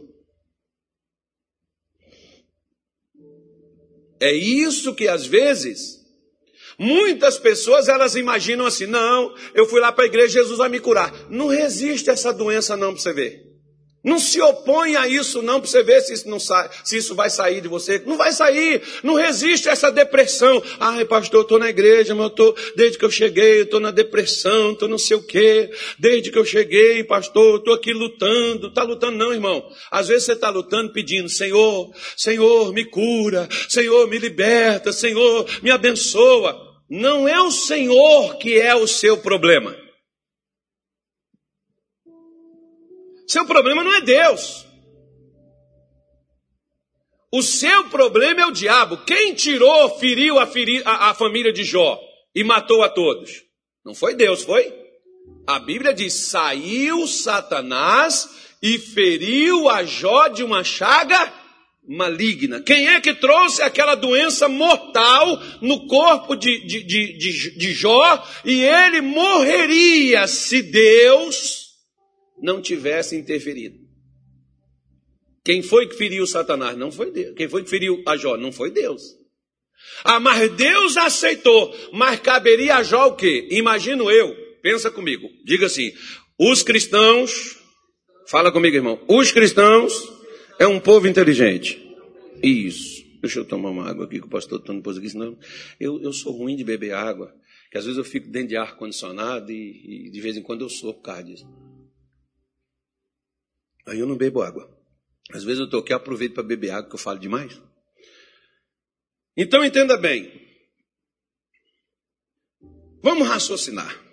[4.20, 5.97] É isso que às vezes
[6.80, 10.80] Muitas pessoas elas imaginam assim: não, eu fui lá para a igreja, Jesus vai me
[10.80, 11.14] curar.
[11.30, 13.48] Não resiste a essa doença, não, para você ver.
[14.08, 17.14] Não se opõe a isso, não, para você ver se isso, não sai, se isso
[17.14, 18.02] vai sair de você.
[18.06, 18.82] Não vai sair.
[19.04, 20.64] Não resiste a essa depressão.
[20.80, 23.82] Ai, pastor, eu estou na igreja, mas eu estou, desde que eu cheguei, eu estou
[23.82, 25.70] na depressão, estou não sei o quê.
[26.00, 28.68] Desde que eu cheguei, pastor, eu estou aqui lutando.
[28.68, 29.68] Está lutando, não, irmão.
[29.92, 33.50] Às vezes você está lutando pedindo, Senhor, Senhor, me cura.
[33.68, 34.94] Senhor, me liberta.
[34.94, 36.67] Senhor, me abençoa.
[36.90, 39.76] Não é o Senhor que é o seu problema.
[43.28, 44.66] Seu problema não é Deus.
[47.30, 48.98] O seu problema é o diabo.
[49.06, 52.00] Quem tirou, feriu a, feri a, a família de Jó
[52.34, 53.44] e matou a todos?
[53.84, 54.74] Não foi Deus, foi?
[55.46, 58.30] A Bíblia diz: saiu Satanás
[58.62, 61.34] e feriu a Jó de uma chaga
[61.88, 62.62] maligna.
[62.62, 68.28] Quem é que trouxe aquela doença mortal no corpo de, de, de, de, de Jó?
[68.44, 71.68] E ele morreria se Deus
[72.42, 73.78] não tivesse interferido.
[75.46, 76.78] Quem foi que feriu Satanás?
[76.78, 77.34] Não foi Deus.
[77.36, 78.36] Quem foi que feriu a Jó?
[78.36, 79.02] Não foi Deus.
[80.04, 81.74] Ah, mas Deus aceitou.
[81.94, 83.48] Mas caberia a Jó o quê?
[83.52, 84.36] Imagino eu.
[84.62, 85.30] Pensa comigo.
[85.46, 85.94] Diga assim:
[86.38, 87.56] os cristãos.
[88.28, 89.00] Fala comigo, irmão.
[89.08, 90.17] Os cristãos
[90.60, 91.80] é um povo inteligente.
[92.42, 93.06] Isso.
[93.22, 95.38] Deixa eu tomar uma água aqui que o pastor Tony pôs aqui, senão
[95.80, 97.36] eu, eu sou ruim de beber água.
[97.72, 100.70] Que às vezes eu fico dentro de ar-condicionado e, e de vez em quando eu
[100.70, 101.48] sou por causa disso.
[103.86, 104.70] Aí eu não bebo água.
[105.32, 107.62] Às vezes eu estou aqui, aproveito para beber água, que eu falo demais.
[109.36, 110.32] Então entenda bem.
[113.02, 114.04] Vamos raciocinar.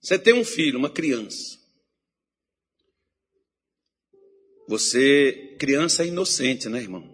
[0.00, 1.61] Você tem um filho, uma criança.
[4.72, 7.06] Você, criança é inocente, né, irmão?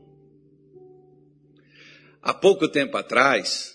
[2.23, 3.75] Há pouco tempo atrás,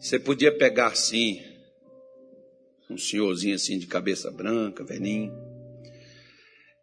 [0.00, 1.42] você podia pegar assim,
[2.88, 5.30] um senhorzinho assim de cabeça branca, velhinho,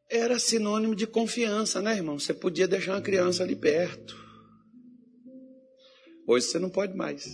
[0.07, 2.19] era sinônimo de confiança, né, irmão?
[2.19, 4.15] Você podia deixar uma criança ali perto.
[6.27, 7.25] Hoje você não pode mais.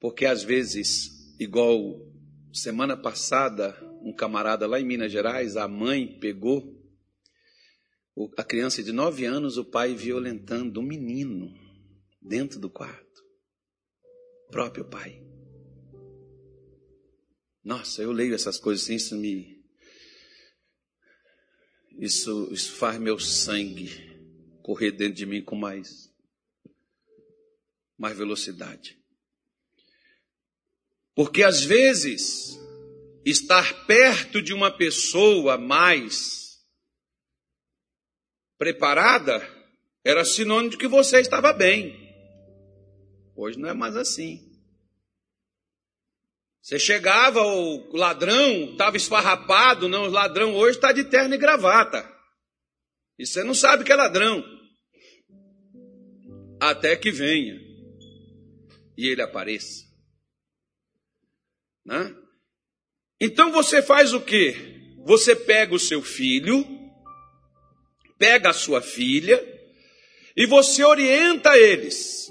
[0.00, 2.00] Porque às vezes, igual
[2.50, 6.80] semana passada, um camarada lá em Minas Gerais, a mãe pegou
[8.36, 11.52] a criança de nove anos, o pai violentando um menino
[12.20, 13.22] dentro do quarto.
[14.48, 15.22] O próprio pai.
[17.64, 19.62] Nossa, eu leio essas coisas assim, isso me.
[21.98, 23.88] Isso, isso faz meu sangue
[24.62, 26.12] correr dentro de mim com mais,
[27.98, 28.98] mais velocidade.
[31.14, 32.58] Porque às vezes,
[33.24, 36.60] estar perto de uma pessoa mais
[38.58, 39.40] preparada
[40.04, 42.00] era sinônimo de que você estava bem.
[43.34, 44.50] Hoje não é mais assim.
[46.60, 52.08] Você chegava, o ladrão estava esfarrapado, não, o ladrão hoje está de terno e gravata.
[53.18, 54.44] E você não sabe que é ladrão.
[56.60, 57.60] Até que venha
[58.96, 59.84] e ele apareça.
[61.84, 62.14] Né?
[63.24, 64.52] Então você faz o que?
[65.04, 66.66] Você pega o seu filho,
[68.18, 69.40] pega a sua filha
[70.36, 72.28] e você orienta eles,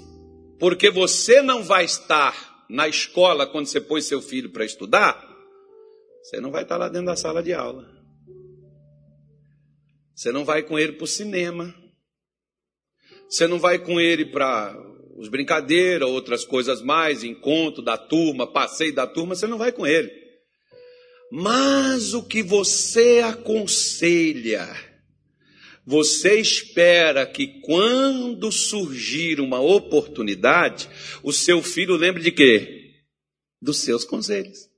[0.58, 5.18] porque você não vai estar na escola, quando você põe seu filho para estudar,
[6.22, 7.90] você não vai estar lá dentro da sala de aula.
[10.14, 11.74] Você não vai com ele para o cinema.
[13.30, 14.76] Você não vai com ele para
[15.16, 19.86] os brincadeiras, outras coisas mais, encontro da turma, passeio da turma, você não vai com
[19.86, 20.21] ele.
[21.34, 24.68] Mas o que você aconselha
[25.82, 30.90] você espera que quando surgir uma oportunidade,
[31.22, 33.04] o seu filho lembre de quê?
[33.62, 34.68] Dos seus conselhos.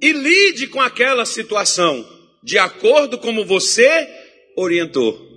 [0.00, 2.08] E lide com aquela situação
[2.42, 4.08] de acordo como você
[4.56, 5.30] orientou.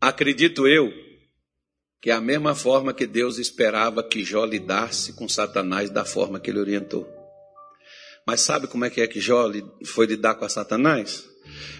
[0.00, 0.92] Acredito eu
[2.02, 6.40] que é a mesma forma que Deus esperava que Jó lidasse com Satanás da forma
[6.40, 7.08] que ele orientou.
[8.26, 9.48] Mas sabe como é que é que Jó
[9.86, 11.24] foi lidar com Satanás?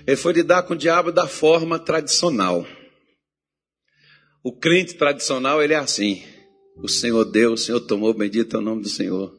[0.07, 2.65] Ele foi lidar com o diabo da forma tradicional.
[4.45, 6.23] O crente tradicional, ele é assim.
[6.77, 9.37] O Senhor deu, o Senhor tomou, bendito é o nome do Senhor.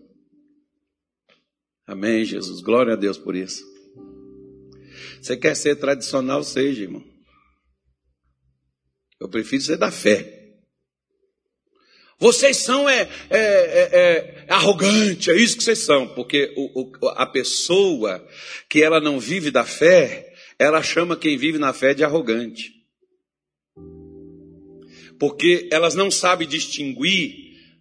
[1.88, 2.60] Amém, Jesus.
[2.60, 3.64] Glória a Deus por isso.
[5.22, 7.04] Você quer ser tradicional, seja, irmão.
[9.18, 10.43] Eu prefiro ser da fé.
[12.20, 17.10] Vocês são é, é, é, é arrogante, é isso que vocês são, porque o, o,
[17.10, 18.26] a pessoa
[18.70, 22.72] que ela não vive da fé, ela chama quem vive na fé de arrogante.
[25.20, 27.36] Porque elas não sabem distinguir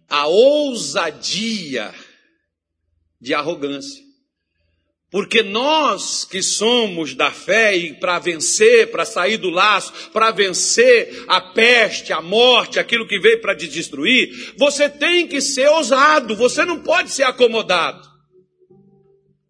[0.09, 1.93] a ousadia
[3.19, 4.03] de arrogância.
[5.13, 11.23] Porque nós que somos da fé e para vencer, para sair do laço, para vencer
[11.27, 16.35] a peste, a morte, aquilo que veio para te destruir, você tem que ser ousado,
[16.35, 18.12] você não pode ser acomodado.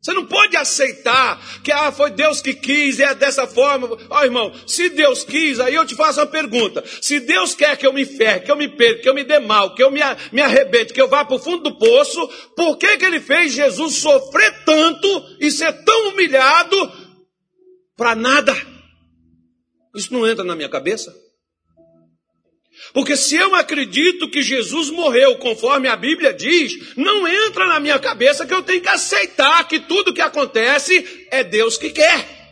[0.03, 3.87] Você não pode aceitar que ah, foi Deus que quis, é dessa forma.
[4.09, 6.83] Ó oh, irmão, se Deus quis, aí eu te faço uma pergunta.
[7.01, 9.39] Se Deus quer que eu me ferre, que eu me perca, que eu me dê
[9.39, 10.01] mal, que eu me,
[10.33, 13.53] me arrebente, que eu vá para o fundo do poço, por que, que ele fez
[13.53, 15.07] Jesus sofrer tanto
[15.39, 16.91] e ser tão humilhado
[17.95, 18.53] para nada?
[19.95, 21.15] Isso não entra na minha cabeça.
[22.93, 27.99] Porque se eu acredito que Jesus morreu conforme a Bíblia diz, não entra na minha
[27.99, 32.43] cabeça que eu tenho que aceitar que tudo que acontece é Deus que quer.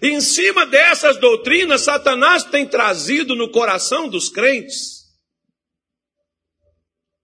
[0.00, 4.98] Em cima dessas doutrinas, Satanás tem trazido no coração dos crentes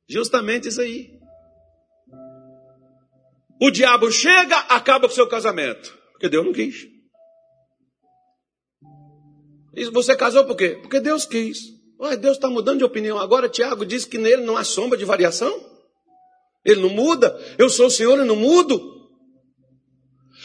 [0.09, 1.11] justamente isso aí.
[3.61, 6.94] O diabo chega, acaba com o seu casamento, porque Deus não quis.
[9.93, 10.79] Você casou por quê?
[10.81, 11.59] Porque Deus quis.
[12.01, 13.19] Ué, Deus está mudando de opinião.
[13.19, 15.53] Agora Tiago diz que nele não há sombra de variação.
[16.65, 17.39] Ele não muda.
[17.59, 18.95] Eu sou o Senhor e não mudo.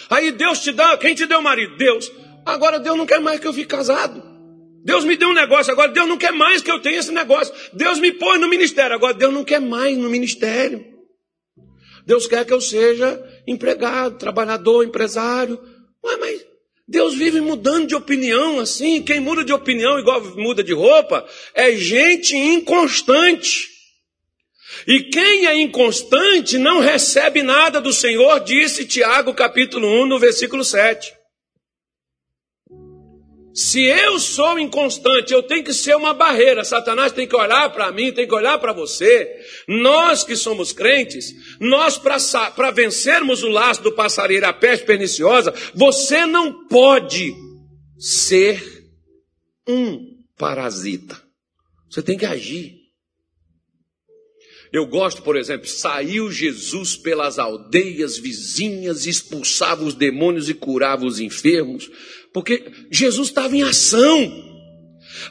[0.09, 1.77] Aí Deus te dá, quem te deu marido?
[1.77, 2.11] Deus.
[2.45, 4.29] Agora Deus não quer mais que eu fique casado.
[4.83, 7.53] Deus me deu um negócio, agora Deus não quer mais que eu tenha esse negócio.
[7.73, 10.83] Deus me põe no ministério, agora Deus não quer mais no ministério.
[12.05, 15.59] Deus quer que eu seja empregado, trabalhador, empresário.
[16.03, 16.45] Ué, mas
[16.89, 19.03] Deus vive mudando de opinião assim.
[19.03, 21.23] Quem muda de opinião igual muda de roupa
[21.53, 23.69] é gente inconstante.
[24.87, 30.63] E quem é inconstante não recebe nada do Senhor, disse Tiago capítulo 1, no versículo
[30.63, 31.18] 7.
[33.53, 36.63] Se eu sou inconstante, eu tenho que ser uma barreira.
[36.63, 39.29] Satanás tem que olhar para mim, tem que olhar para você.
[39.67, 46.25] Nós que somos crentes, nós para vencermos o laço do passarinho, a peste perniciosa, você
[46.25, 47.33] não pode
[47.97, 48.61] ser
[49.67, 49.99] um
[50.37, 51.21] parasita.
[51.89, 52.78] Você tem que agir.
[54.71, 61.19] Eu gosto, por exemplo, saiu Jesus pelas aldeias vizinhas, expulsava os demônios e curava os
[61.19, 61.89] enfermos.
[62.31, 64.47] Porque Jesus estava em ação.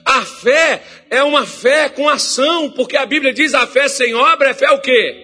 [0.05, 4.51] A fé é uma fé com ação, porque a Bíblia diz a fé sem obra
[4.51, 5.14] é fé o quê?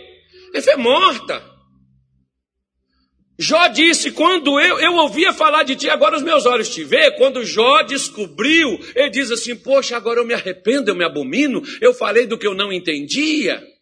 [0.54, 1.54] É fé morta.
[3.36, 7.10] Jó disse, quando eu, eu ouvia falar de ti, agora os meus olhos te vê,
[7.16, 11.92] quando Jó descobriu, ele diz assim, poxa, agora eu me arrependo, eu me abomino, eu
[11.92, 13.73] falei do que eu não entendia.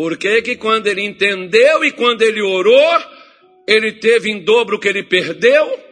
[0.00, 2.98] Por que que quando ele entendeu e quando ele orou,
[3.66, 5.90] ele teve em dobro o que ele perdeu?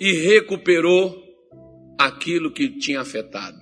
[0.00, 1.22] e recuperou
[1.98, 3.58] aquilo que tinha afetado.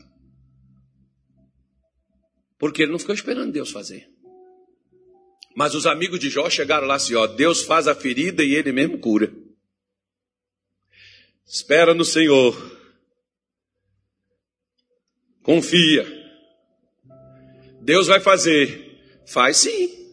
[2.59, 4.09] Porque ele não ficou esperando Deus fazer.
[5.55, 8.72] Mas os amigos de Jó chegaram lá assim: ó, Deus faz a ferida e ele
[8.72, 9.33] mesmo cura.
[11.47, 12.57] Espera no Senhor.
[15.43, 16.07] Confia.
[17.83, 18.82] Deus vai fazer.
[19.33, 20.12] Faz sim.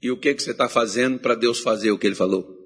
[0.00, 2.56] E o que, que você está fazendo para Deus fazer o que ele falou?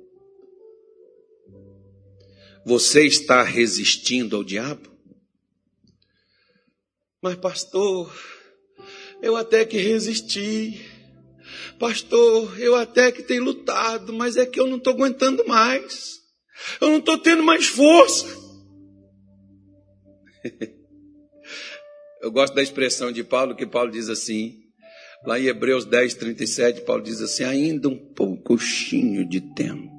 [2.67, 4.91] Você está resistindo ao diabo?
[7.23, 8.15] Mas, pastor,
[9.23, 10.85] eu até que resisti.
[11.79, 16.21] Pastor, eu até que tenho lutado, mas é que eu não estou aguentando mais.
[16.79, 18.27] Eu não estou tendo mais força.
[22.21, 24.64] eu gosto da expressão de Paulo, que Paulo diz assim,
[25.27, 29.95] lá em Hebreus 10, 37, Paulo diz assim, ainda um pouquinho de tempo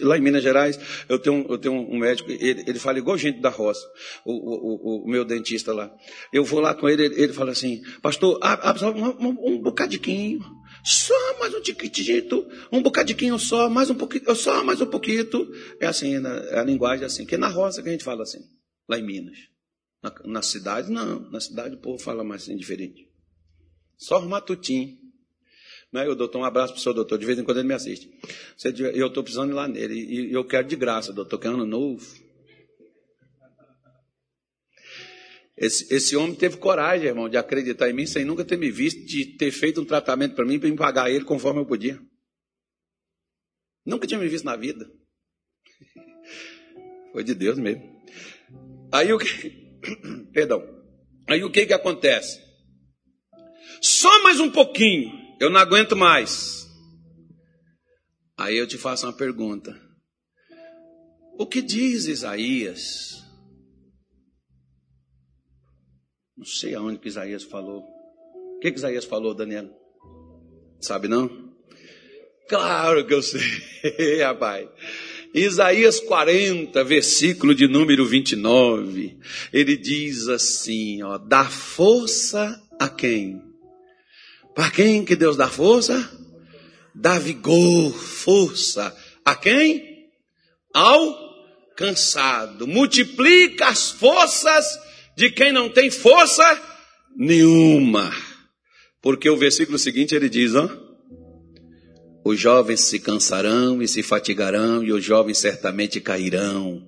[0.00, 3.40] lá em Minas Gerais, eu tenho, eu tenho um médico, ele, ele fala igual gente
[3.40, 3.86] da roça,
[4.24, 5.94] o, o, o, meu dentista lá.
[6.32, 10.40] Eu vou lá com ele, ele, ele fala assim, pastor, absorve um, um, um bocadinho,
[10.84, 15.28] só mais um tiquitito, um bocadinho só, mais um pouquinho, só mais um pouquinho.
[15.80, 18.22] É assim, é a linguagem é assim, que é na roça que a gente fala
[18.22, 18.40] assim,
[18.88, 19.36] lá em Minas.
[20.02, 21.30] Na, na cidade, não.
[21.30, 23.11] Na cidade o povo fala mais assim, diferente.
[24.02, 24.98] Só um matutinho.
[25.92, 26.06] Né?
[26.06, 27.18] Eu, doutor, um abraço para o senhor, doutor.
[27.18, 28.10] De vez em quando ele me assiste.
[28.94, 29.94] Eu estou precisando ir lá nele.
[29.94, 32.04] E eu quero de graça, doutor, que é ano novo.
[35.56, 39.04] Esse, esse homem teve coragem, irmão, de acreditar em mim sem nunca ter me visto,
[39.06, 42.00] de ter feito um tratamento para mim, para me pagar ele conforme eu podia.
[43.86, 44.90] Nunca tinha me visto na vida.
[47.12, 48.02] Foi de Deus mesmo.
[48.90, 49.78] Aí o que.
[50.34, 50.66] Perdão.
[51.28, 52.41] Aí o que que acontece?
[53.82, 55.10] Só mais um pouquinho.
[55.40, 56.68] Eu não aguento mais.
[58.38, 59.76] Aí eu te faço uma pergunta.
[61.36, 63.20] O que diz Isaías?
[66.36, 67.82] Não sei aonde que Isaías falou.
[68.56, 69.68] O que, que Isaías falou, Daniel?
[70.80, 71.52] Sabe não?
[72.48, 73.42] Claro que eu sei,
[74.22, 74.68] rapaz.
[75.34, 79.18] Isaías 40, versículo de número 29,
[79.52, 83.51] ele diz assim, ó, dá força a quem?
[84.54, 86.22] Para quem que Deus dá força?
[86.94, 88.94] dá vigor, força.
[89.24, 90.08] A quem?
[90.72, 91.32] Ao
[91.76, 92.66] cansado.
[92.66, 94.64] Multiplica as forças
[95.16, 96.60] de quem não tem força
[97.16, 98.14] nenhuma.
[99.00, 100.68] Porque o versículo seguinte ele diz, ó.
[102.24, 106.80] Os jovens se cansarão e se fatigarão, e os jovens certamente cairão.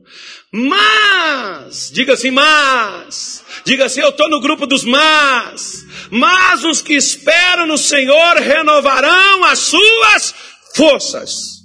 [0.53, 6.95] Mas, diga assim, mas, diga assim, eu estou no grupo dos mas, mas os que
[6.95, 10.35] esperam no Senhor renovarão as suas
[10.77, 11.65] forças.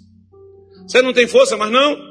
[0.87, 2.09] Você não tem força mais não?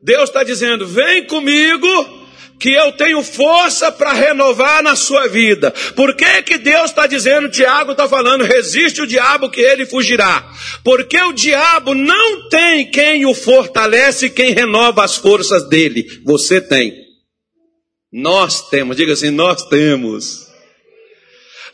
[0.00, 2.17] Deus está dizendo, vem comigo,
[2.58, 5.70] que eu tenho força para renovar na sua vida.
[5.94, 10.50] Por que que Deus está dizendo, Tiago está falando, resiste o diabo que ele fugirá?
[10.82, 16.04] Porque o diabo não tem quem o fortalece, quem renova as forças dele.
[16.24, 16.92] Você tem.
[18.12, 20.47] Nós temos, diga assim, nós temos.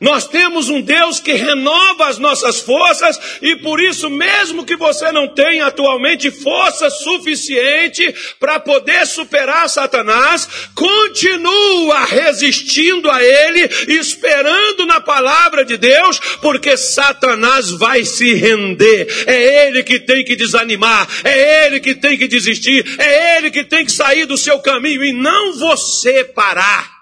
[0.01, 5.11] Nós temos um Deus que renova as nossas forças e por isso, mesmo que você
[5.13, 15.01] não tenha atualmente força suficiente para poder superar Satanás, continua resistindo a ele, esperando na
[15.01, 19.25] palavra de Deus, porque Satanás vai se render.
[19.27, 23.65] É ele que tem que desanimar, é ele que tem que desistir, é ele que
[23.65, 26.94] tem que sair do seu caminho e não você parar.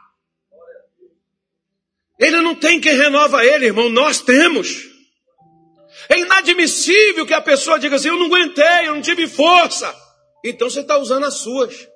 [2.22, 4.88] Ele não tem quem renova ele, irmão, nós temos.
[6.08, 9.92] É inadmissível que a pessoa diga assim: eu não aguentei, eu não tive força.
[10.44, 11.88] Então você está usando as suas.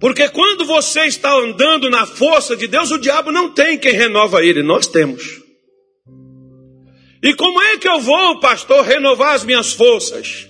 [0.00, 4.44] Porque quando você está andando na força de Deus, o diabo não tem quem renova
[4.44, 5.40] ele, nós temos.
[7.22, 10.48] E como é que eu vou, pastor, renovar as minhas forças?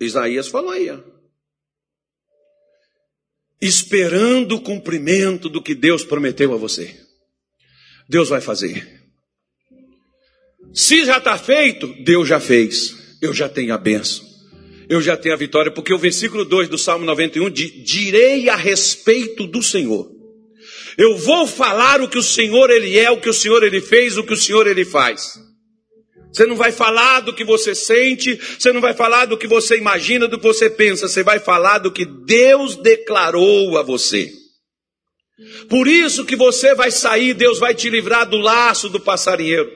[0.00, 1.09] Isaías falou aí, ó
[3.60, 6.94] esperando o cumprimento do que Deus prometeu a você.
[8.08, 9.00] Deus vai fazer.
[10.72, 13.18] Se já está feito, Deus já fez.
[13.20, 14.24] Eu já tenho a benção.
[14.88, 18.56] Eu já tenho a vitória, porque o versículo 2 do Salmo 91 diz: Direi a
[18.56, 20.10] respeito do Senhor.
[20.98, 24.16] Eu vou falar o que o Senhor ele é, o que o Senhor ele fez,
[24.16, 25.38] o que o Senhor ele faz.
[26.32, 29.76] Você não vai falar do que você sente, você não vai falar do que você
[29.76, 34.30] imagina, do que você pensa, você vai falar do que Deus declarou a você.
[35.68, 39.70] Por isso que você vai sair, Deus vai te livrar do laço do passarinheiro,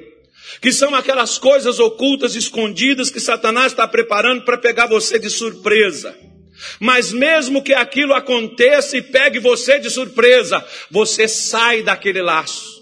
[0.61, 6.15] que são aquelas coisas ocultas, escondidas que Satanás está preparando para pegar você de surpresa.
[6.79, 12.74] Mas mesmo que aquilo aconteça e pegue você de surpresa, você sai daquele laço.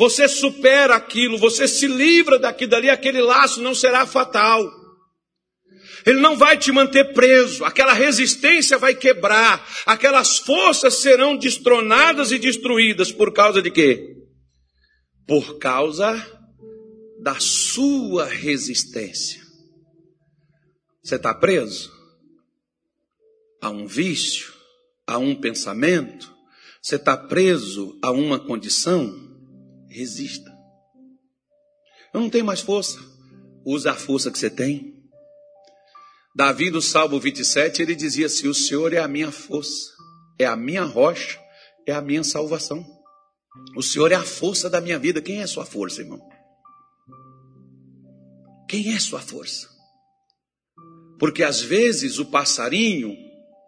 [0.00, 4.66] Você supera aquilo, você se livra daquilo dali, aquele laço não será fatal.
[6.06, 12.38] Ele não vai te manter preso, aquela resistência vai quebrar, aquelas forças serão destronadas e
[12.38, 14.16] destruídas por causa de quê?
[15.26, 16.16] Por causa
[17.20, 19.42] da sua resistência.
[21.04, 21.92] Você está preso
[23.60, 24.50] a um vício,
[25.06, 26.34] a um pensamento,
[26.80, 29.28] você está preso a uma condição
[29.90, 30.50] resista.
[32.14, 32.98] Eu não tenho mais força.
[33.64, 34.94] Usa a força que você tem.
[36.34, 39.90] Davi, no Salmo 27, ele dizia assim: O Senhor é a minha força,
[40.38, 41.38] é a minha rocha,
[41.86, 42.86] é a minha salvação.
[43.76, 45.20] O Senhor é a força da minha vida.
[45.20, 46.20] Quem é a sua força, irmão?
[48.68, 49.68] Quem é a sua força?
[51.18, 53.14] Porque às vezes o passarinho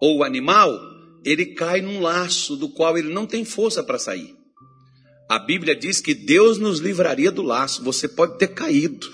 [0.00, 0.70] ou o animal,
[1.24, 4.41] ele cai num laço do qual ele não tem força para sair.
[5.32, 7.82] A Bíblia diz que Deus nos livraria do laço.
[7.84, 9.10] Você pode ter caído.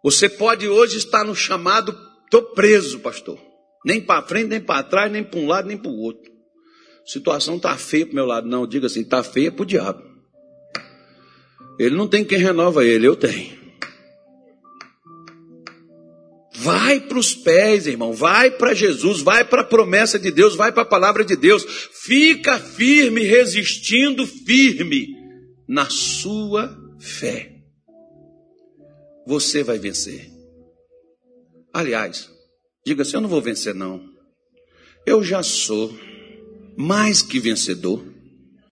[0.00, 1.92] Você pode hoje estar no chamado,
[2.24, 3.36] estou preso, pastor.
[3.84, 6.30] Nem para frente, nem para trás, nem para um lado, nem para o outro.
[7.04, 8.46] A situação está feia para meu lado.
[8.46, 10.00] Não, diga assim, está feia para o diabo.
[11.76, 13.65] Ele não tem quem renova ele, eu tenho.
[16.58, 18.12] Vai para os pés, irmão.
[18.12, 21.64] Vai para Jesus, vai para a promessa de Deus, vai para a palavra de Deus.
[21.92, 25.08] Fica firme, resistindo firme
[25.68, 27.52] na sua fé.
[29.26, 30.30] Você vai vencer.
[31.74, 32.30] Aliás,
[32.86, 34.02] diga assim: eu não vou vencer, não.
[35.04, 35.94] Eu já sou
[36.76, 38.15] mais que vencedor.